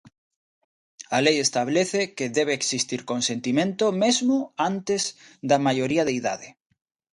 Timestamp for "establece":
1.45-2.01